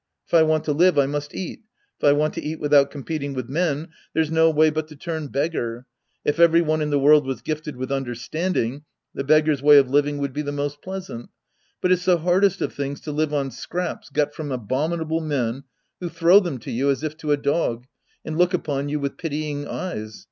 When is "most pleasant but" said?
10.51-11.91